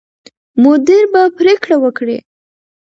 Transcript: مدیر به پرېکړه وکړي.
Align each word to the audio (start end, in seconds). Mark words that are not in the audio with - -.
مدیر 0.63 1.03
به 1.13 1.21
پرېکړه 1.37 1.75
وکړي. 1.83 2.17